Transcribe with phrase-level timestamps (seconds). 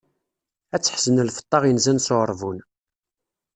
[0.75, 2.59] Ad teḥzen lfeṭṭa inzan s uɛeṛbun.